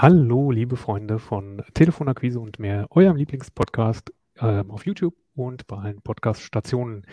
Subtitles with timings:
[0.00, 6.00] Hallo, liebe Freunde von Telefonakquise und mehr, eurem Lieblingspodcast ähm, auf YouTube und bei allen
[6.02, 7.04] Podcast-Stationen.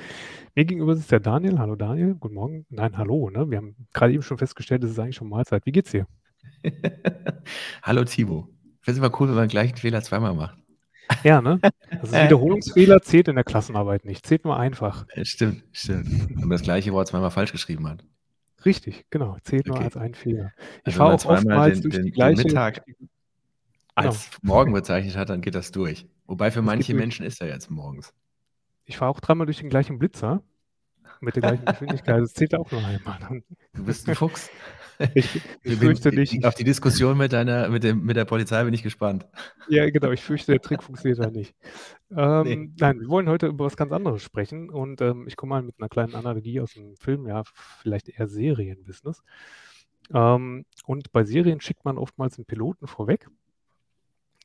[0.54, 1.58] Mir gegenüber sitzt der Daniel.
[1.58, 2.68] Hallo Daniel, guten Morgen.
[2.70, 3.32] Nein, hallo.
[3.32, 3.50] Ne?
[3.50, 5.66] Wir haben gerade eben schon festgestellt, es ist eigentlich schon Mahlzeit.
[5.66, 6.06] Wie geht's dir?
[7.82, 8.50] hallo Timo.
[8.82, 10.60] Ich finde es immer cool, wenn man gleich einen Fehler zweimal macht.
[11.24, 11.60] Ja, ne?
[11.90, 14.28] Also Wiederholungsfehler zählt in der Klassenarbeit nicht.
[14.28, 15.08] Zählt nur einfach.
[15.24, 16.30] Stimmt, stimmt.
[16.30, 18.06] Wenn man das gleiche Wort zweimal falsch geschrieben hat.
[18.66, 19.38] Richtig, genau.
[19.44, 20.52] Zählt nur als ein Fehler.
[20.80, 23.08] Ich Also fahre auch oftmals den, durch den, die den Mittag genau.
[23.94, 26.08] als morgen bezeichnet hat, dann geht das durch.
[26.26, 28.14] Wobei für manche Menschen ist er jetzt morgens.
[28.86, 30.42] Ich fahre auch dreimal durch den gleichen Blitzer
[31.22, 32.22] mit der gleichen Geschwindigkeit.
[32.22, 33.42] Das zählt auch nur einmal.
[33.74, 34.50] Du bist ein Fuchs.
[35.14, 36.46] Ich, ich fürchte nicht.
[36.46, 39.28] Auf die Diskussion mit, deiner, mit, dem, mit der Polizei bin ich gespannt.
[39.68, 40.12] Ja, genau.
[40.12, 41.54] Ich fürchte, der Trick funktioniert da nicht.
[42.16, 42.72] Ähm, nee.
[42.80, 44.70] Nein, wir wollen heute über was ganz anderes sprechen.
[44.70, 48.28] Und ähm, ich komme mal mit einer kleinen Analogie aus dem Film, ja, vielleicht eher
[48.28, 49.22] Serienbusiness.
[50.14, 53.28] Ähm, und bei Serien schickt man oftmals einen Piloten vorweg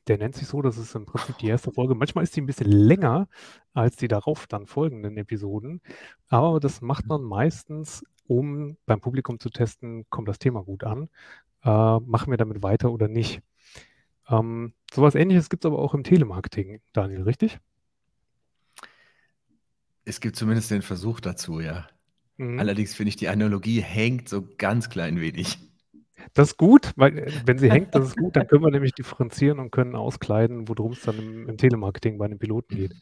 [0.07, 1.95] der nennt sich so, das ist im Prinzip die erste Folge.
[1.95, 3.27] Manchmal ist die ein bisschen länger
[3.73, 5.81] als die darauf dann folgenden Episoden,
[6.27, 11.09] aber das macht man meistens, um beim Publikum zu testen, kommt das Thema gut an,
[11.63, 13.41] äh, machen wir damit weiter oder nicht.
[14.29, 17.59] Ähm, sowas ähnliches gibt es aber auch im Telemarketing, Daniel, richtig?
[20.05, 21.87] Es gibt zumindest den Versuch dazu, ja.
[22.37, 22.59] Mhm.
[22.59, 25.59] Allerdings finde ich, die Analogie hängt so ganz klein wenig.
[26.33, 28.93] Das ist gut, weil äh, wenn sie hängt, das ist gut, dann können wir nämlich
[28.93, 32.93] differenzieren und können auskleiden, worum es dann im, im Telemarketing bei den Piloten geht.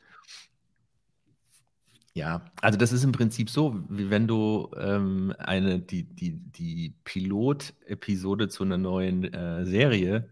[2.13, 6.93] Ja, also das ist im Prinzip so, wie wenn du ähm, eine, die, die, die
[7.03, 10.29] Pilot-Episode zu einer neuen äh, Serie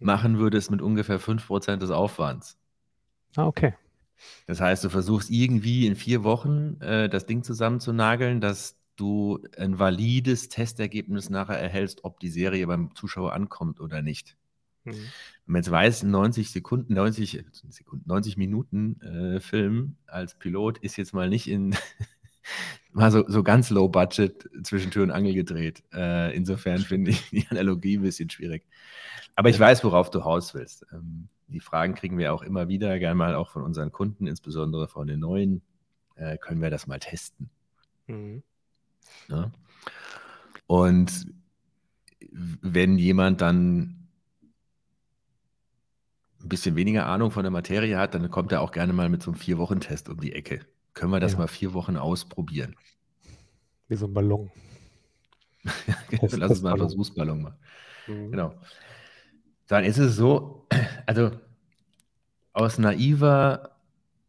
[0.00, 2.58] machen würdest mit ungefähr 5% des Aufwands.
[3.36, 3.74] Ah, okay.
[4.46, 9.78] Das heißt, du versuchst irgendwie in vier Wochen äh, das Ding zusammenzunageln, dass du ein
[9.78, 14.36] valides Testergebnis nachher erhältst, ob die Serie beim Zuschauer ankommt oder nicht.
[14.84, 14.92] Mhm.
[14.92, 20.96] Wenn man jetzt weiß, 90 Sekunden, 90, Sekunden, 90 Minuten äh, Film als Pilot ist
[20.96, 21.74] jetzt mal nicht in
[22.92, 25.82] mal so, so ganz low budget zwischen Tür und Angel gedreht.
[25.92, 28.64] Äh, insofern finde ich die Analogie ein bisschen schwierig.
[29.36, 30.84] Aber ich weiß, worauf du Haus willst.
[30.92, 34.88] Ähm, die Fragen kriegen wir auch immer wieder, gerne mal auch von unseren Kunden, insbesondere
[34.88, 35.62] von den neuen.
[36.16, 37.48] Äh, können wir das mal testen?
[38.06, 38.42] Mhm.
[39.28, 39.52] Ne?
[40.66, 41.26] Und
[42.30, 44.08] wenn jemand dann
[46.40, 49.22] ein bisschen weniger Ahnung von der Materie hat, dann kommt er auch gerne mal mit
[49.22, 50.60] so einem Vier-Wochen-Test um die Ecke.
[50.94, 51.38] Können wir das ja.
[51.38, 52.74] mal vier Wochen ausprobieren?
[53.88, 54.50] Wie so ein Ballon.
[56.10, 57.56] Lass uns mal einen Versuchsballon machen.
[58.06, 58.30] Mhm.
[58.30, 58.54] Genau.
[59.66, 60.66] Dann ist es so,
[61.06, 61.30] also
[62.52, 63.77] aus naiver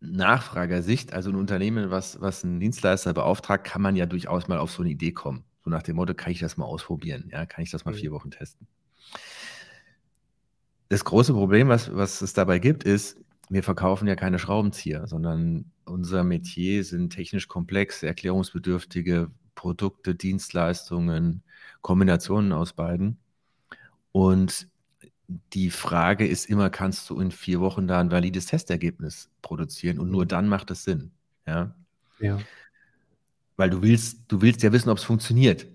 [0.02, 4.72] Nachfragersicht, also ein Unternehmen, was, was einen Dienstleister beauftragt, kann man ja durchaus mal auf
[4.72, 5.44] so eine Idee kommen.
[5.64, 7.30] So nach dem Motto, kann ich das mal ausprobieren?
[7.32, 7.98] Ja, kann ich das mal mhm.
[7.98, 8.68] vier Wochen testen?
[10.88, 13.18] Das große Problem, was, was es dabei gibt, ist,
[13.50, 21.44] wir verkaufen ja keine Schraubenzieher, sondern unser Metier sind technisch komplexe, erklärungsbedürftige Produkte, Dienstleistungen,
[21.82, 23.18] Kombinationen aus beiden.
[24.12, 24.68] Und
[25.54, 30.00] die Frage ist immer, kannst du in vier Wochen da ein valides Testergebnis produzieren?
[30.00, 30.30] Und nur mhm.
[30.30, 31.12] dann macht es Sinn.
[31.46, 31.76] Ja.
[32.20, 32.40] ja.
[33.56, 35.68] Weil du willst, du willst ja wissen, ob es funktioniert.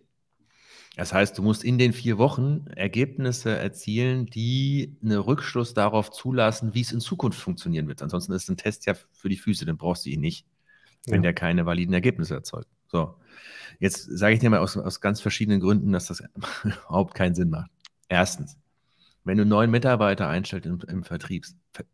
[0.96, 6.74] Das heißt, du musst in den vier Wochen Ergebnisse erzielen, die einen Rückschluss darauf zulassen,
[6.74, 8.00] wie es in Zukunft funktionieren wird.
[8.02, 10.46] Ansonsten ist ein Test ja für die Füße, dann brauchst du ihn nicht,
[11.06, 11.22] wenn ja.
[11.22, 12.68] der keine validen Ergebnisse erzeugt.
[12.86, 13.16] So,
[13.80, 16.22] jetzt sage ich dir mal aus, aus ganz verschiedenen Gründen, dass das
[16.62, 17.70] überhaupt keinen Sinn macht.
[18.08, 18.56] Erstens,
[19.24, 21.84] wenn du neuen Mitarbeiter einstellst im, im Vertriebs, Ver,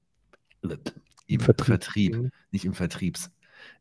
[1.26, 2.30] im Vertrieb, Vertrieb mhm.
[2.50, 3.30] nicht im Vertriebs,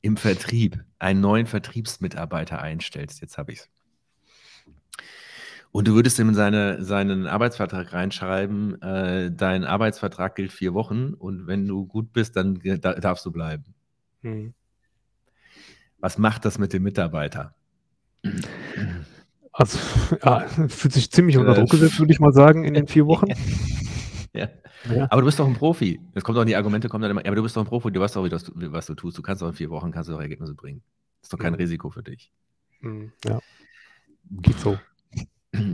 [0.01, 3.69] im Vertrieb einen neuen Vertriebsmitarbeiter einstellst, jetzt habe ich es.
[5.71, 11.13] Und du würdest ihm in seine, seinen Arbeitsvertrag reinschreiben, äh, dein Arbeitsvertrag gilt vier Wochen
[11.13, 13.75] und wenn du gut bist, dann darfst du bleiben.
[14.21, 14.53] Mhm.
[15.99, 17.53] Was macht das mit dem Mitarbeiter?
[19.59, 19.77] Also,
[20.23, 23.27] ja, fühlt sich ziemlich unter Druck gesetzt, würde ich mal sagen, in den vier Wochen.
[24.33, 24.47] ja.
[24.89, 25.07] ja.
[25.11, 25.99] Aber du bist doch ein Profi.
[26.13, 27.91] Das kommt doch die Argumente kommen dann immer, ja, aber du bist doch ein Profi,
[27.91, 29.17] du weißt doch, was du, was du tust.
[29.17, 30.81] Du kannst doch in vier Wochen kannst du doch Ergebnisse bringen.
[31.19, 31.59] Das ist doch kein mhm.
[31.59, 32.31] Risiko für dich.
[32.79, 33.11] Mhm.
[33.25, 33.39] Ja.
[34.31, 34.77] Geht so.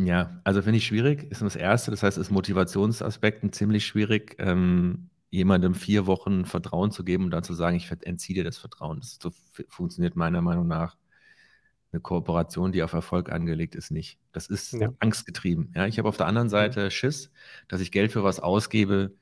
[0.05, 1.91] Ja, also finde ich schwierig, ist das Erste.
[1.91, 7.43] Das heißt, ist Motivationsaspekten ziemlich schwierig, ähm, jemandem vier Wochen Vertrauen zu geben und dann
[7.43, 9.01] zu sagen, ich entziehe dir das Vertrauen.
[9.01, 9.31] Das so
[9.67, 10.95] funktioniert meiner Meinung nach
[11.95, 14.19] eine Kooperation, die auf Erfolg angelegt ist, nicht.
[14.33, 14.89] Das ist ja.
[14.99, 15.71] angstgetrieben.
[15.75, 17.31] Ja, ich habe auf der anderen Seite Schiss,
[17.67, 19.13] dass ich Geld für was ausgebe,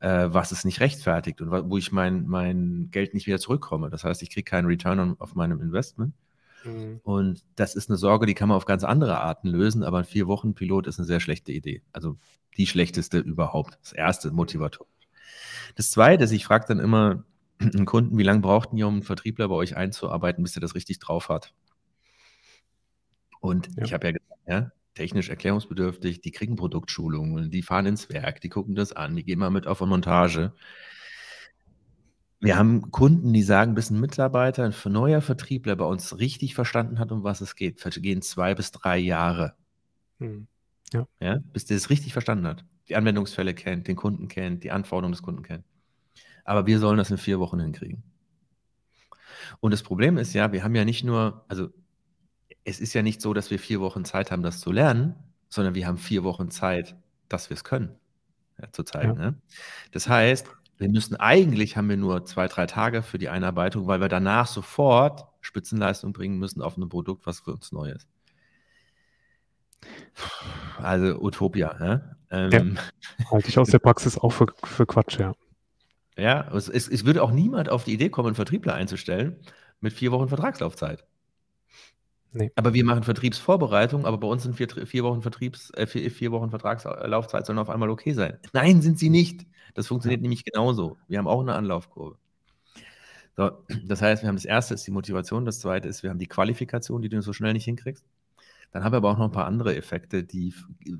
[0.00, 3.88] äh, was es nicht rechtfertigt und wo ich mein, mein Geld nicht wieder zurückkomme.
[3.88, 6.12] Das heißt, ich kriege keinen Return on, auf meinem Investment.
[6.64, 7.00] Mhm.
[7.04, 10.04] Und das ist eine Sorge, die kann man auf ganz andere Arten lösen, aber ein
[10.04, 11.82] Vier-Wochen-Pilot ist eine sehr schlechte Idee.
[11.92, 12.18] Also
[12.58, 13.78] die schlechteste überhaupt.
[13.82, 14.86] Das erste Motivator.
[15.74, 17.24] Das zweite ist, ich frage dann immer
[17.60, 20.74] einen Kunden, wie lange braucht ihr, um einen Vertriebler bei euch einzuarbeiten, bis er das
[20.74, 21.54] richtig drauf hat?
[23.40, 23.84] Und ja.
[23.84, 28.48] ich habe ja gesagt, ja, technisch erklärungsbedürftig, die kriegen Produktschulungen, die fahren ins Werk, die
[28.48, 30.52] gucken das an, die gehen mal mit auf eine Montage.
[32.42, 36.98] Wir haben Kunden, die sagen, bis ein Mitarbeiter, ein neuer Vertriebler bei uns richtig verstanden
[36.98, 39.54] hat, um was es geht, vergehen zwei bis drei Jahre.
[40.18, 40.46] Hm.
[40.92, 41.06] Ja.
[41.20, 41.38] ja.
[41.52, 45.22] Bis der es richtig verstanden hat, die Anwendungsfälle kennt, den Kunden kennt, die Anforderungen des
[45.22, 45.64] Kunden kennt.
[46.44, 48.02] Aber wir sollen das in vier Wochen hinkriegen.
[49.60, 51.68] Und das Problem ist ja, wir haben ja nicht nur, also
[52.64, 55.14] es ist ja nicht so, dass wir vier Wochen Zeit haben, das zu lernen,
[55.48, 56.96] sondern wir haben vier Wochen Zeit,
[57.28, 57.96] dass wir es können,
[58.60, 59.16] ja, zu zeigen.
[59.16, 59.30] Ja.
[59.30, 59.34] Ne?
[59.92, 60.46] Das heißt,
[60.78, 64.46] wir müssen eigentlich haben wir nur zwei, drei Tage für die Einarbeitung, weil wir danach
[64.46, 68.08] sofort Spitzenleistung bringen müssen auf ein Produkt, was für uns neu ist.
[70.78, 71.76] Also Utopia.
[71.78, 72.16] Ne?
[72.30, 75.34] Ähm, ja, halte ich aus der Praxis auch für, für Quatsch, ja.
[76.16, 79.36] Ja, es, es, es würde auch niemand auf die Idee kommen, einen Vertriebler einzustellen
[79.80, 81.04] mit vier Wochen Vertragslaufzeit.
[82.32, 82.52] Nee.
[82.54, 86.30] Aber wir machen Vertriebsvorbereitung, aber bei uns sind vier, vier Wochen Vertriebs, äh, vier, vier,
[86.30, 88.38] Wochen Vertragslaufzeit sollen auf einmal okay sein.
[88.52, 89.46] Nein, sind sie nicht.
[89.74, 90.22] Das funktioniert ja.
[90.22, 90.98] nämlich genauso.
[91.08, 92.16] Wir haben auch eine Anlaufkurve.
[93.36, 93.50] So,
[93.86, 96.28] das heißt, wir haben das erste ist die Motivation, das zweite ist, wir haben die
[96.28, 98.04] Qualifikation, die du so schnell nicht hinkriegst.
[98.72, 100.54] Dann haben wir aber auch noch ein paar andere Effekte, die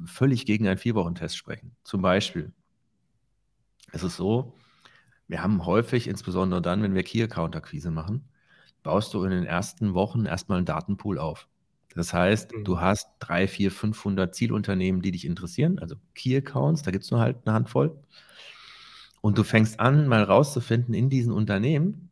[0.05, 1.77] völlig gegen einen Vier-Wochen-Test sprechen.
[1.85, 2.53] Zum Beispiel,
[3.93, 4.55] es ist so,
[5.29, 8.29] wir haben häufig, insbesondere dann, wenn wir Key-Account-Akquise machen,
[8.83, 11.49] baust du in den ersten Wochen erstmal einen Datenpool auf.
[11.95, 12.65] Das heißt, mhm.
[12.65, 17.11] du hast drei, vier, 500 Zielunternehmen, die dich interessieren, also Key Accounts, da gibt es
[17.11, 17.99] nur halt eine Handvoll.
[19.21, 22.11] Und du fängst an, mal rauszufinden in diesen Unternehmen,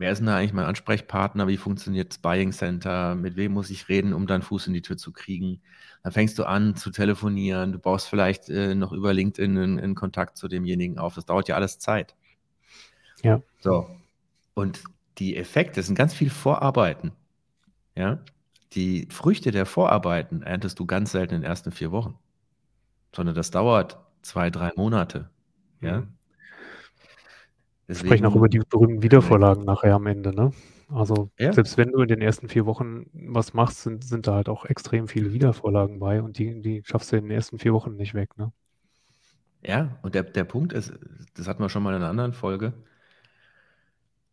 [0.00, 3.70] wer ist denn da eigentlich mein Ansprechpartner, wie funktioniert das Buying Center, mit wem muss
[3.70, 5.60] ich reden, um dann Fuß in die Tür zu kriegen.
[6.02, 10.38] Dann fängst du an zu telefonieren, du baust vielleicht äh, noch über LinkedIn in Kontakt
[10.38, 11.16] zu demjenigen auf.
[11.16, 12.14] Das dauert ja alles Zeit.
[13.22, 13.42] Ja.
[13.58, 13.90] So.
[14.54, 14.82] Und
[15.20, 17.12] die Effekte sind ganz viel Vorarbeiten.
[17.94, 18.18] Ja,
[18.72, 22.18] die Früchte der Vorarbeiten erntest du ganz selten in den ersten vier Wochen,
[23.14, 25.28] sondern das dauert zwei, drei Monate.
[25.80, 26.00] Ja.
[26.00, 26.08] Mhm.
[27.86, 30.52] Wir sprechen auch über die berühmten Wiedervorlagen nachher am Ende, ne?
[30.88, 31.52] Also ja.
[31.52, 34.64] selbst wenn du in den ersten vier Wochen was machst, sind, sind da halt auch
[34.64, 38.14] extrem viele Wiedervorlagen bei und die, die schaffst du in den ersten vier Wochen nicht
[38.14, 38.52] weg, ne?
[39.62, 40.92] Ja, und der, der Punkt ist,
[41.34, 42.72] das hatten wir schon mal in einer anderen Folge,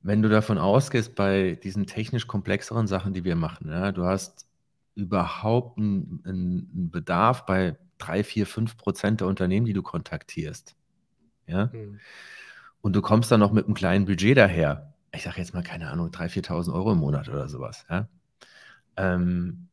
[0.02, 4.48] wenn du davon ausgehst, bei diesen technisch komplexeren Sachen, die wir machen, ja, du hast
[4.96, 10.76] überhaupt einen, einen Bedarf bei drei, vier, fünf Prozent der Unternehmen, die du kontaktierst.
[11.46, 11.70] Ja?
[11.74, 12.00] Mhm.
[12.82, 14.94] Und du kommst dann noch mit einem kleinen Budget daher.
[15.12, 17.86] Ich sage jetzt mal, keine Ahnung, 3.000, 4.000 Euro im Monat oder sowas.
[17.90, 18.08] Ja?
[18.98, 19.68] Ähm,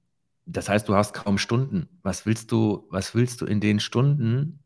[0.47, 1.89] das heißt, du hast kaum Stunden.
[2.03, 4.59] Was willst du, was willst du in den Stunden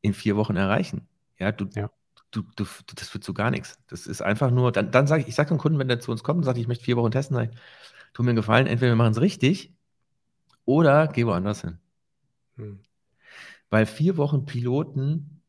[0.00, 1.06] in vier Wochen erreichen?
[1.38, 1.90] Ja, du, ja
[2.32, 2.64] du, du,
[2.94, 3.78] das wird so gar nichts.
[3.88, 6.10] Das ist einfach nur, dann, dann sage ich, ich sage dem Kunden, wenn der zu
[6.10, 7.58] uns kommt und sagt, ich möchte vier Wochen testen, sage ich,
[8.12, 9.74] tu mir einen Gefallen, entweder wir machen es richtig
[10.64, 11.78] oder geh woanders hin.
[12.56, 12.80] Hm.
[13.70, 15.42] Weil vier Wochen Piloten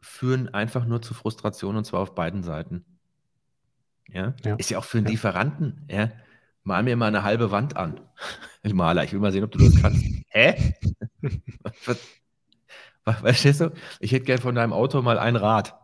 [0.00, 2.84] führen einfach nur zu Frustration und zwar auf beiden Seiten.
[4.08, 4.56] Ja, ja.
[4.56, 5.12] ist ja auch für einen ja.
[5.12, 6.12] Lieferanten, ja,
[6.62, 8.00] mal mir mal eine halbe Wand an.
[8.62, 10.04] Maler, ich will mal sehen, ob du das kannst.
[10.28, 10.74] Hä?
[13.04, 13.72] Verstehst du?
[14.00, 15.74] Ich hätte gern von deinem Auto mal ein Rad.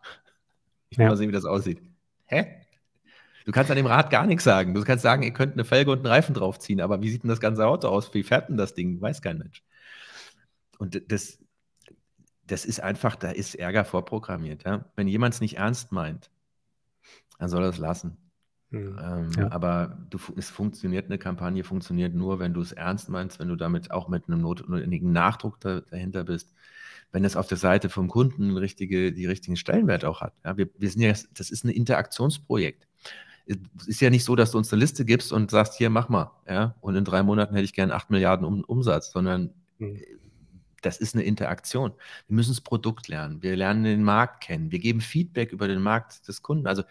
[0.90, 1.10] Ich will ja.
[1.10, 1.80] mal sehen, wie das aussieht.
[2.26, 2.60] Hä?
[3.46, 4.74] Du kannst an dem Rad gar nichts sagen.
[4.74, 7.30] Du kannst sagen, ihr könnt eine Felge und einen Reifen draufziehen, aber wie sieht denn
[7.30, 8.12] das ganze Auto aus?
[8.12, 9.00] Wie fährt denn das Ding?
[9.00, 9.64] Weiß kein Mensch.
[10.78, 11.38] Und das,
[12.46, 14.64] das ist einfach, da ist Ärger vorprogrammiert.
[14.64, 14.84] Ja?
[14.96, 16.30] Wenn jemand es nicht ernst meint,
[17.38, 18.16] dann soll er es lassen.
[18.70, 18.98] Mhm.
[19.02, 19.50] Ähm, ja.
[19.50, 23.56] Aber du, es funktioniert, eine Kampagne funktioniert nur, wenn du es ernst meinst, wenn du
[23.56, 26.52] damit auch mit einem notwendigen Nachdruck da, dahinter bist
[27.12, 30.34] wenn es auf der Seite vom Kunden richtige, die richtigen Stellenwert auch hat.
[30.44, 32.86] Ja, wir, wir sind ja, das ist ein Interaktionsprojekt.
[33.46, 36.08] Es ist ja nicht so, dass du uns eine Liste gibst und sagst, hier, mach
[36.08, 40.00] mal, ja, und in drei Monaten hätte ich gern acht Milliarden um, Umsatz, sondern mhm.
[40.82, 41.92] das ist eine Interaktion.
[42.28, 45.82] Wir müssen das Produkt lernen, wir lernen den Markt kennen, wir geben Feedback über den
[45.82, 46.68] Markt des Kunden.
[46.68, 46.84] Also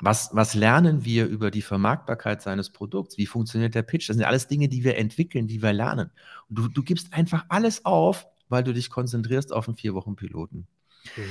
[0.00, 3.16] was, was lernen wir über die Vermarktbarkeit seines Produkts?
[3.16, 4.08] Wie funktioniert der Pitch?
[4.08, 6.10] Das sind alles Dinge, die wir entwickeln, die wir lernen.
[6.48, 10.16] Und du, du gibst einfach alles auf, weil du dich konzentrierst auf einen vier Wochen
[10.16, 10.66] Piloten.
[11.16, 11.22] Mhm.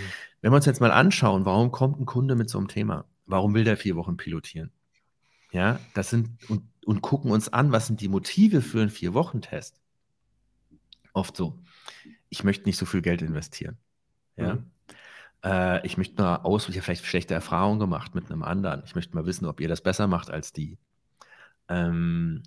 [0.42, 3.06] Wenn wir uns jetzt mal anschauen, warum kommt ein Kunde mit so einem Thema?
[3.26, 4.72] Warum will der vier Wochen pilotieren?
[5.52, 9.14] Ja, das sind und, und gucken uns an, was sind die Motive für einen vier
[9.14, 9.80] Wochen Test?
[11.14, 11.60] Oft so,
[12.30, 13.78] ich möchte nicht so viel Geld investieren.
[14.36, 14.56] Ja.
[14.56, 14.72] Mhm.
[15.44, 18.82] Äh, ich möchte mal aus, ich habe vielleicht schlechte Erfahrungen gemacht mit einem anderen.
[18.86, 20.78] Ich möchte mal wissen, ob ihr das besser macht als die.
[21.70, 22.44] Ähm,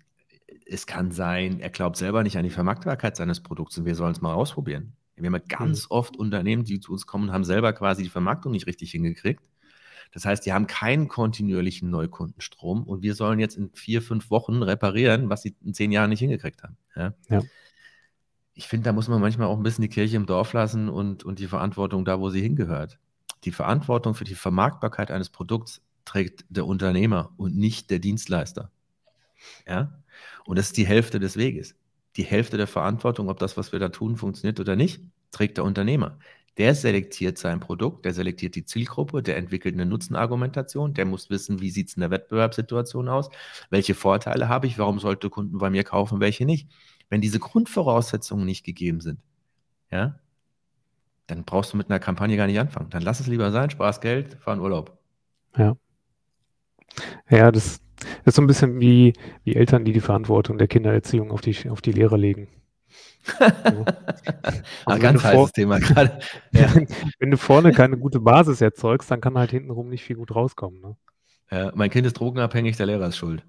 [0.66, 4.12] es kann sein, er glaubt selber nicht an die Vermarktbarkeit seines Produkts und wir sollen
[4.12, 4.94] es mal ausprobieren.
[5.16, 5.90] Wir haben ja ganz mhm.
[5.90, 9.42] oft Unternehmen, die zu uns kommen, haben selber quasi die Vermarktung nicht richtig hingekriegt.
[10.12, 14.62] Das heißt, die haben keinen kontinuierlichen Neukundenstrom und wir sollen jetzt in vier, fünf Wochen
[14.62, 16.76] reparieren, was sie in zehn Jahren nicht hingekriegt haben.
[16.94, 17.14] Ja.
[17.28, 17.42] ja.
[18.54, 21.24] Ich finde, da muss man manchmal auch ein bisschen die Kirche im Dorf lassen und,
[21.24, 22.98] und die Verantwortung da, wo sie hingehört.
[23.44, 28.70] Die Verantwortung für die Vermarktbarkeit eines Produkts trägt der Unternehmer und nicht der Dienstleister.
[29.66, 30.02] Ja?
[30.44, 31.74] Und das ist die Hälfte des Weges.
[32.16, 35.64] Die Hälfte der Verantwortung, ob das, was wir da tun, funktioniert oder nicht, trägt der
[35.64, 36.18] Unternehmer.
[36.56, 41.60] Der selektiert sein Produkt, der selektiert die Zielgruppe, der entwickelt eine Nutzenargumentation, der muss wissen,
[41.60, 43.28] wie sieht es in der Wettbewerbssituation aus,
[43.68, 46.70] welche Vorteile habe ich, warum sollte Kunden bei mir kaufen, welche nicht.
[47.10, 49.20] Wenn diese Grundvoraussetzungen nicht gegeben sind,
[49.90, 50.18] ja,
[51.26, 52.88] dann brauchst du mit einer Kampagne gar nicht anfangen.
[52.90, 54.98] Dann lass es lieber sein, Spaß Geld, fahr in Urlaub.
[55.56, 55.76] Ja.
[57.28, 57.80] Ja, das,
[58.26, 59.12] das ist so ein bisschen wie,
[59.44, 62.48] wie Eltern, die die Verantwortung der Kindererziehung auf die, auf die Lehrer legen.
[63.22, 63.84] So.
[64.84, 66.18] Also ganz heißes Thema gerade.
[66.52, 66.74] Ja.
[67.20, 70.80] wenn du vorne keine gute Basis erzeugst, dann kann halt hintenrum nicht viel gut rauskommen.
[70.80, 70.96] Ne?
[71.52, 73.44] Ja, mein Kind ist drogenabhängig, der Lehrer ist schuld.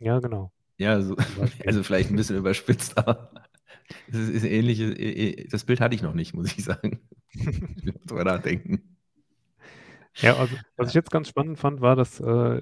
[0.00, 0.52] Ja, genau.
[0.76, 1.16] Ja, so,
[1.66, 3.30] also vielleicht ein bisschen überspitzt, aber
[4.06, 4.80] es ist, ist ähnlich.
[4.80, 7.00] Äh, äh, das Bild hatte ich noch nicht, muss ich sagen.
[7.32, 8.82] Ich drüber nachdenken.
[10.16, 12.60] Ja, also was ich jetzt ganz spannend fand, war, dass äh,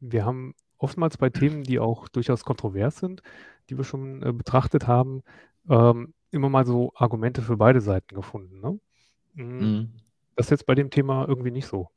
[0.00, 3.22] wir haben oftmals bei Themen, die auch durchaus kontrovers sind,
[3.68, 5.22] die wir schon äh, betrachtet haben,
[5.68, 8.60] ähm, immer mal so Argumente für beide Seiten gefunden.
[8.60, 8.80] Ne?
[9.34, 9.58] Mhm.
[9.58, 9.92] mhm.
[10.34, 11.88] Das ist jetzt bei dem Thema irgendwie nicht so.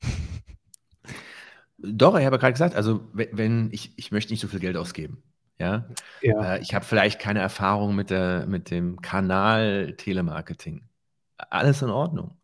[1.77, 5.21] Doch, ich habe gerade gesagt, also wenn ich, ich möchte nicht so viel Geld ausgeben.
[5.59, 5.89] Ja,
[6.21, 6.55] ja.
[6.55, 10.87] Äh, ich habe vielleicht keine Erfahrung mit, der, mit dem Kanal Telemarketing.
[11.37, 12.37] Alles in Ordnung.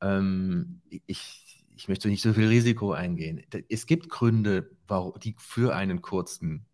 [0.00, 1.43] Ähm, ich,
[1.76, 3.42] ich möchte nicht so viel Risiko eingehen.
[3.68, 6.66] Es gibt Gründe, warum, die für einen kurzen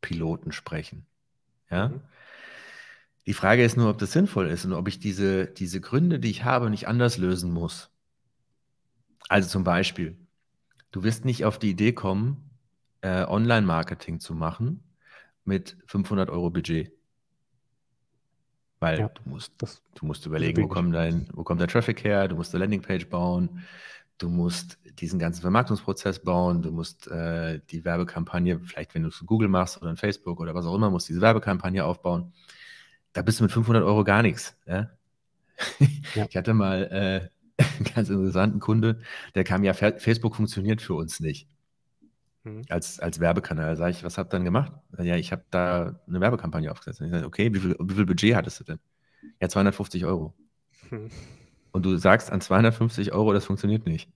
[0.00, 1.06] Piloten sprechen.
[1.70, 1.88] Ja.
[1.88, 2.00] Mhm.
[3.26, 6.30] Die Frage ist nur, ob das sinnvoll ist und ob ich diese, diese Gründe, die
[6.30, 7.90] ich habe, nicht anders lösen muss.
[9.28, 10.16] Also zum Beispiel,
[10.92, 12.48] du wirst nicht auf die Idee kommen,
[13.00, 14.84] äh, Online-Marketing zu machen
[15.44, 16.92] mit 500 Euro Budget.
[18.86, 19.52] Weil ja, du, musst,
[19.94, 23.08] du musst überlegen, wo kommt, dein, wo kommt der Traffic her, du musst eine Landingpage
[23.08, 23.62] bauen,
[24.18, 29.22] du musst diesen ganzen Vermarktungsprozess bauen, du musst äh, die Werbekampagne, vielleicht wenn du es
[29.26, 32.32] Google machst oder in Facebook oder was auch immer, musst diese Werbekampagne aufbauen.
[33.12, 34.56] Da bist du mit 500 Euro gar nichts.
[34.66, 34.90] Ja?
[36.14, 36.26] Ja.
[36.28, 39.00] Ich hatte mal äh, einen ganz interessanten Kunde,
[39.34, 41.48] der kam ja, Facebook funktioniert für uns nicht.
[42.46, 42.62] Mhm.
[42.68, 43.76] Als, als Werbekanal.
[43.76, 44.72] Sag ich, was habt ihr dann gemacht?
[44.98, 47.00] Ja, ich habe da eine Werbekampagne aufgesetzt.
[47.00, 48.78] Und ich sage, okay, wie viel, wie viel Budget hattest du denn?
[49.40, 50.34] Ja, 250 Euro.
[50.90, 51.10] Mhm
[51.76, 54.10] und du sagst an 250 Euro, das funktioniert nicht.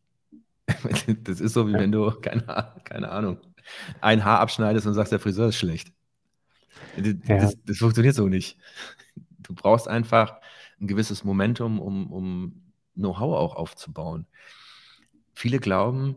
[1.24, 3.38] Das ist so, wie wenn du, keine, keine Ahnung,
[4.00, 5.92] ein Haar abschneidest und sagst, der Friseur ist schlecht.
[6.96, 7.50] Das, ja.
[7.66, 8.56] das, funktioniert so nicht.
[9.40, 10.40] Du brauchst einfach
[10.80, 14.26] ein gewisses Momentum, um, um Know-how auch aufzubauen.
[15.34, 16.16] Viele glauben,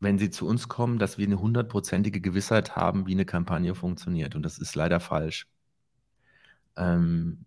[0.00, 4.34] wenn sie zu uns kommen, dass wir eine hundertprozentige Gewissheit haben, wie eine Kampagne funktioniert.
[4.34, 5.46] Und das ist leider falsch.
[6.76, 7.44] Ähm,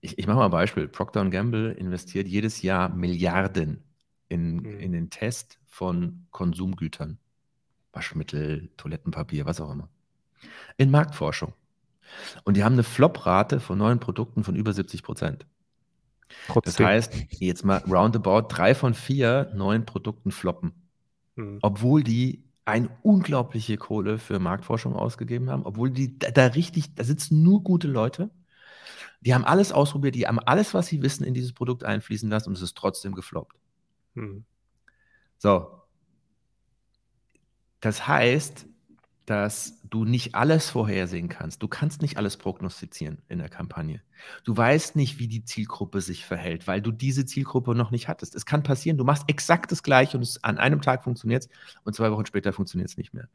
[0.00, 0.88] ich, ich mache mal ein Beispiel.
[0.88, 3.82] Procter Gamble investiert jedes Jahr Milliarden
[4.28, 4.80] in, mhm.
[4.80, 7.18] in den Test von Konsumgütern.
[7.92, 9.88] Waschmittel, Toilettenpapier, was auch immer.
[10.76, 11.52] In Marktforschung.
[12.44, 15.46] Und die haben eine Flop-Rate von neuen Produkten von über 70 Prozent.
[16.62, 20.72] Das heißt, jetzt mal roundabout drei von vier neuen Produkten floppen.
[21.40, 21.58] Mhm.
[21.62, 27.04] Obwohl die eine unglaubliche Kohle für Marktforschung ausgegeben haben, obwohl die da, da richtig, da
[27.04, 28.30] sitzen nur gute Leute
[29.20, 32.48] die haben alles ausprobiert, die haben alles, was sie wissen, in dieses Produkt einfließen lassen
[32.48, 33.56] und es ist trotzdem gefloppt.
[34.14, 34.44] Hm.
[35.38, 35.82] So.
[37.80, 38.66] Das heißt,
[39.26, 41.62] dass du nicht alles vorhersehen kannst.
[41.62, 44.00] Du kannst nicht alles prognostizieren in der Kampagne.
[44.44, 48.34] Du weißt nicht, wie die Zielgruppe sich verhält, weil du diese Zielgruppe noch nicht hattest.
[48.34, 51.48] Es kann passieren, du machst exakt das Gleiche und es, an einem Tag funktioniert es
[51.84, 53.28] und zwei Wochen später funktioniert es nicht mehr.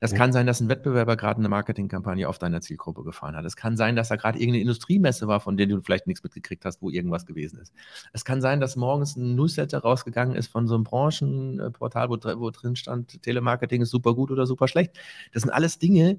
[0.00, 0.18] Das ja.
[0.18, 3.44] kann sein, dass ein Wettbewerber gerade eine Marketingkampagne auf deiner Zielgruppe gefahren hat.
[3.44, 6.64] Es kann sein, dass da gerade irgendeine Industriemesse war, von der du vielleicht nichts mitgekriegt
[6.64, 7.72] hast, wo irgendwas gewesen ist.
[8.12, 12.50] Es kann sein, dass morgens ein Newsletter rausgegangen ist von so einem Branchenportal, wo, wo
[12.50, 14.98] drin stand, Telemarketing ist super gut oder super schlecht.
[15.32, 16.18] Das sind alles Dinge,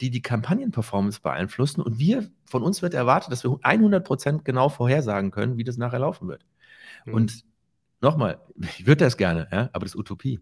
[0.00, 1.80] die die Kampagnenperformance beeinflussen.
[1.80, 5.98] Und wir, von uns wird erwartet, dass wir 100% genau vorhersagen können, wie das nachher
[5.98, 6.44] laufen wird.
[7.04, 7.14] Mhm.
[7.14, 7.44] Und
[8.00, 10.40] nochmal, ich würde das gerne, ja, aber das ist Utopie.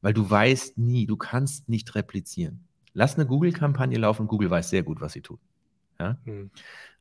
[0.00, 2.64] Weil du weißt nie, du kannst nicht replizieren.
[2.94, 5.40] Lass eine Google-Kampagne laufen, Google weiß sehr gut, was sie tut.
[6.00, 6.16] Ja?
[6.24, 6.50] Mhm.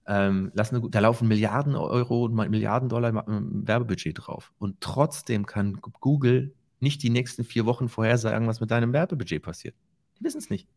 [0.07, 4.51] Ähm, lass eine, da laufen Milliarden Euro und Milliarden Dollar Werbebudget drauf.
[4.57, 9.75] Und trotzdem kann Google nicht die nächsten vier Wochen vorhersagen, was mit deinem Werbebudget passiert.
[10.19, 10.67] Die wissen es nicht.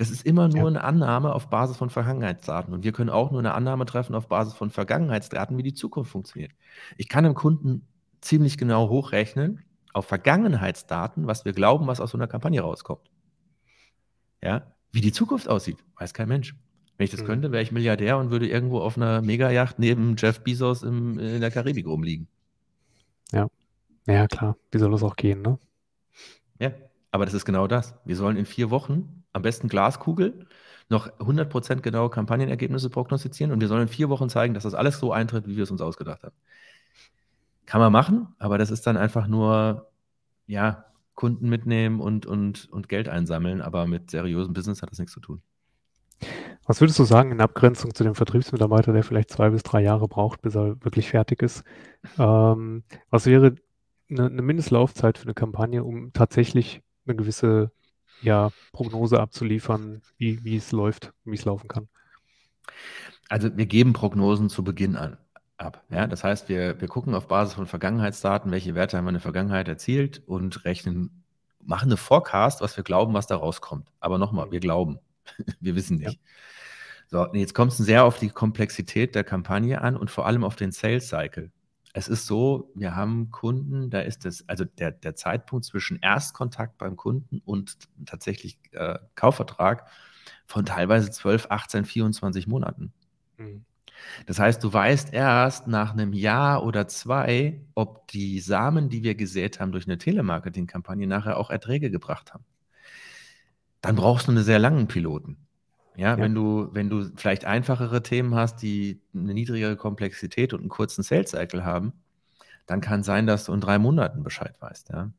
[0.00, 0.66] Das ist immer nur ja.
[0.66, 2.72] eine Annahme auf Basis von Vergangenheitsdaten.
[2.72, 6.10] Und wir können auch nur eine Annahme treffen auf Basis von Vergangenheitsdaten, wie die Zukunft
[6.10, 6.52] funktioniert.
[6.96, 7.86] Ich kann dem Kunden
[8.22, 13.10] ziemlich genau hochrechnen auf Vergangenheitsdaten, was wir glauben, was aus so einer Kampagne rauskommt.
[14.42, 16.54] Ja, wie die Zukunft aussieht, weiß kein Mensch.
[16.96, 17.26] Wenn ich das mhm.
[17.26, 21.42] könnte, wäre ich Milliardär und würde irgendwo auf einer Megajacht neben Jeff Bezos im, in
[21.42, 22.26] der Karibik rumliegen.
[23.32, 23.48] Ja.
[24.06, 24.56] Ja, klar.
[24.72, 25.58] Wie soll das auch gehen, ne?
[26.58, 26.72] Ja,
[27.10, 27.94] aber das ist genau das.
[28.06, 30.46] Wir sollen in vier Wochen, am besten Glaskugel,
[30.88, 34.98] noch 100% genaue Kampagnenergebnisse prognostizieren und wir sollen in vier Wochen zeigen, dass das alles
[34.98, 36.34] so eintritt, wie wir es uns ausgedacht haben.
[37.66, 39.88] Kann man machen, aber das ist dann einfach nur,
[40.46, 40.84] ja,
[41.14, 45.20] Kunden mitnehmen und, und, und Geld einsammeln, aber mit seriösem Business hat das nichts zu
[45.20, 45.42] tun.
[46.66, 50.08] Was würdest du sagen in Abgrenzung zu dem Vertriebsmitarbeiter, der vielleicht zwei bis drei Jahre
[50.08, 51.64] braucht, bis er wirklich fertig ist?
[52.18, 53.54] Ähm, was wäre
[54.10, 57.70] eine, eine Mindestlaufzeit für eine Kampagne, um tatsächlich eine gewisse
[58.22, 61.88] ja, Prognose abzuliefern, wie, wie es läuft, wie es laufen kann?
[63.28, 65.16] Also wir geben Prognosen zu Beginn an
[65.60, 65.84] ab.
[65.90, 66.06] Ja?
[66.06, 69.22] Das heißt, wir, wir gucken auf Basis von Vergangenheitsdaten, welche Werte haben wir in der
[69.22, 71.24] Vergangenheit erzielt und rechnen,
[71.62, 73.88] machen eine Forecast, was wir glauben, was da rauskommt.
[74.00, 74.98] Aber nochmal, wir glauben.
[75.60, 76.18] wir wissen nicht.
[77.12, 77.26] Ja.
[77.26, 80.56] So, jetzt kommt es sehr auf die Komplexität der Kampagne an und vor allem auf
[80.56, 81.50] den Sales Cycle.
[81.92, 86.78] Es ist so, wir haben Kunden, da ist es, also der, der Zeitpunkt zwischen Erstkontakt
[86.78, 89.88] beim Kunden und tatsächlich äh, Kaufvertrag
[90.46, 92.92] von teilweise 12, 18, 24 Monaten.
[93.38, 93.64] Mhm.
[94.26, 99.14] Das heißt, du weißt erst nach einem Jahr oder zwei, ob die Samen, die wir
[99.14, 102.44] gesät haben durch eine Telemarketing-Kampagne, nachher auch Erträge gebracht haben.
[103.80, 105.46] Dann brauchst du einen sehr langen Piloten.
[106.00, 110.60] Ja, ja, wenn du, wenn du vielleicht einfachere Themen hast, die eine niedrigere Komplexität und
[110.60, 111.92] einen kurzen Sales Cycle haben,
[112.64, 114.88] dann kann sein, dass du in drei Monaten Bescheid weißt.
[114.94, 115.10] Ja.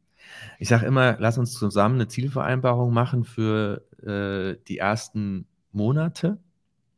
[0.58, 6.40] Ich sage immer, lass uns zusammen eine Zielvereinbarung machen für äh, die ersten Monate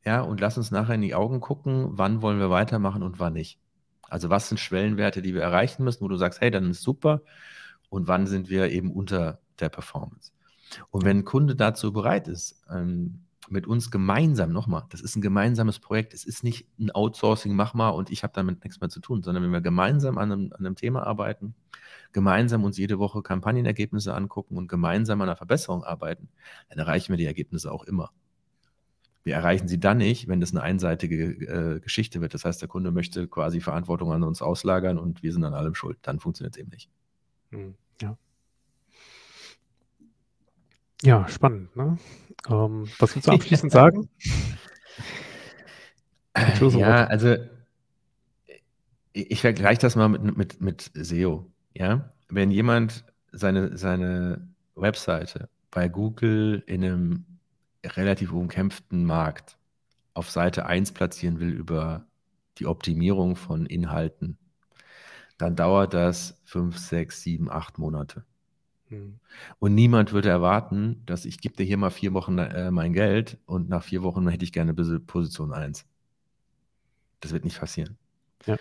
[0.06, 3.34] ja, und lass uns nachher in die Augen gucken, wann wollen wir weitermachen und wann
[3.34, 3.60] nicht.
[4.10, 7.22] Also was sind Schwellenwerte, die wir erreichen müssen, wo du sagst, hey, dann ist super
[7.90, 10.32] und wann sind wir eben unter der Performance.
[10.90, 13.20] Und wenn ein Kunde dazu bereit ist, ähm,
[13.50, 17.74] mit uns gemeinsam, nochmal, das ist ein gemeinsames Projekt, es ist nicht ein Outsourcing, mach
[17.74, 20.54] mal und ich habe damit nichts mehr zu tun, sondern wenn wir gemeinsam an einem,
[20.54, 21.56] an einem Thema arbeiten,
[22.12, 26.30] gemeinsam uns jede Woche Kampagnenergebnisse angucken und gemeinsam an einer Verbesserung arbeiten,
[26.70, 28.12] dann erreichen wir die Ergebnisse auch immer.
[29.24, 32.34] Wir erreichen sie dann nicht, wenn das eine einseitige äh, Geschichte wird.
[32.34, 35.76] Das heißt, der Kunde möchte quasi Verantwortung an uns auslagern und wir sind an allem
[35.76, 35.98] schuld.
[36.02, 36.90] Dann funktioniert es eben nicht.
[37.52, 38.18] Hm, ja.
[41.04, 41.76] Ja, spannend.
[41.76, 41.98] Ne?
[42.50, 44.10] Ähm, was willst du abschließend sagen?
[46.72, 47.36] ja, also
[49.12, 51.52] ich vergleiche das mal mit, mit, mit SEO.
[51.74, 52.14] Ja?
[52.30, 57.26] Wenn jemand seine, seine Webseite bei Google in einem
[57.86, 59.58] relativ umkämpften Markt
[60.14, 62.06] auf Seite 1 platzieren will über
[62.60, 64.38] die Optimierung von Inhalten,
[65.38, 68.24] dann dauert das 5, 6, 7, 8 Monate.
[68.90, 69.20] Hm.
[69.60, 73.38] Und niemand würde erwarten, dass ich gebe dir hier mal vier Wochen äh, mein Geld
[73.46, 75.86] und nach vier Wochen hätte ich gerne Position 1.
[77.22, 77.98] Das wird nicht passieren.
[78.46, 78.58] Ja.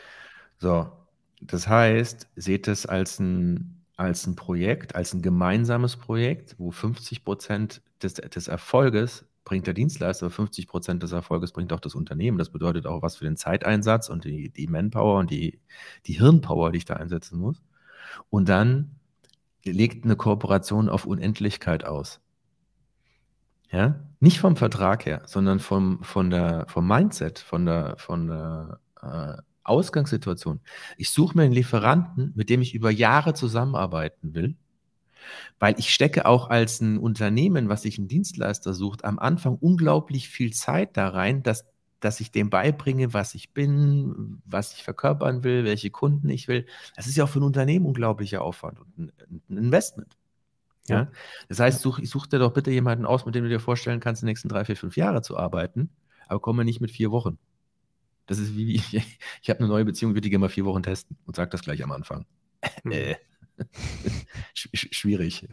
[0.58, 0.92] So,
[1.40, 7.24] das heißt, seht es als ein, als ein Projekt, als ein gemeinsames Projekt, wo 50
[7.24, 12.38] Prozent des, des Erfolges bringt der Dienstleister, 50 Prozent des Erfolges bringt auch das Unternehmen.
[12.38, 15.58] Das bedeutet auch was für den Zeiteinsatz und die, die Manpower und die,
[16.06, 17.60] die Hirnpower, die ich da einsetzen muss.
[18.30, 18.92] Und dann
[19.64, 22.20] legt eine Kooperation auf Unendlichkeit aus.
[23.70, 24.00] Ja?
[24.20, 29.42] Nicht vom Vertrag her, sondern vom, von der, vom Mindset, von der, von der äh,
[29.64, 30.60] Ausgangssituation.
[30.96, 34.56] Ich suche mir einen Lieferanten, mit dem ich über Jahre zusammenarbeiten will,
[35.58, 40.28] weil ich stecke auch als ein Unternehmen, was sich einen Dienstleister sucht, am Anfang unglaublich
[40.28, 41.71] viel Zeit da rein, dass
[42.02, 46.66] dass ich dem beibringe, was ich bin, was ich verkörpern will, welche Kunden ich will.
[46.96, 50.18] Das ist ja auch für ein Unternehmen unglaublicher Aufwand und ein, Investment.
[50.88, 50.96] Ja.
[50.96, 51.12] ja.
[51.48, 54.22] Das heißt, such, such dir doch bitte jemanden aus, mit dem du dir vorstellen kannst,
[54.22, 55.90] die nächsten drei, vier, fünf Jahre zu arbeiten,
[56.26, 57.38] aber komme nicht mit vier Wochen.
[58.26, 58.94] Das ist wie, ich,
[59.42, 61.62] ich habe eine neue Beziehung, würde die gerne mal vier Wochen testen und sage das
[61.62, 62.26] gleich am Anfang.
[62.82, 62.90] Hm.
[62.90, 63.16] Äh.
[64.54, 65.46] Schwierig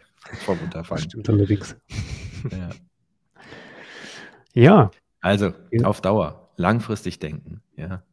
[0.46, 1.04] vom Unterfangen.
[1.04, 1.76] Stimmt allerdings.
[2.52, 2.70] Ja.
[4.54, 4.92] ja.
[5.22, 8.04] Also auf Dauer, langfristig denken, ja.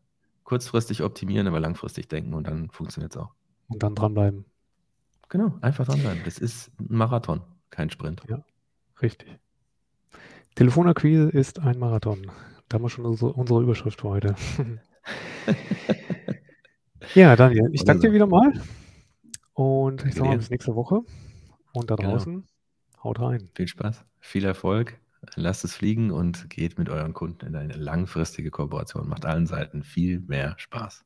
[0.44, 3.34] Kurzfristig optimieren, aber langfristig denken und dann funktioniert es auch.
[3.66, 4.44] Und dann dranbleiben.
[5.28, 6.22] Genau, einfach dranbleiben.
[6.24, 8.22] Das ist ein Marathon, kein Sprint.
[8.28, 8.44] Ja,
[9.02, 9.40] richtig.
[10.54, 12.30] Telefonakquise ist ein Marathon.
[12.68, 14.36] Da haben wir schon unsere, unsere Überschrift für heute.
[17.16, 18.52] ja, Daniel, ich danke dir wieder mal.
[19.54, 21.00] Und ich sage mal bis nächste Woche.
[21.72, 22.12] Und da genau.
[22.12, 23.02] draußen, genau.
[23.02, 23.50] haut rein.
[23.54, 24.96] Viel Spaß, viel Erfolg
[25.34, 29.08] lasst es fliegen und geht mit euren Kunden in eine langfristige Kooperation.
[29.08, 31.04] Macht allen Seiten viel mehr Spaß.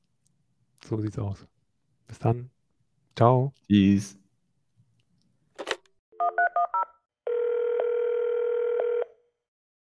[0.84, 1.46] So sieht's aus.
[2.06, 2.50] Bis dann.
[3.16, 3.52] Ciao.
[3.66, 4.19] Tschüss.